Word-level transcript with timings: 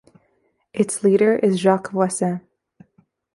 Its 0.73 1.03
leader 1.03 1.35
is 1.35 1.59
Jacques 1.59 1.91
Voisin. 1.91 2.41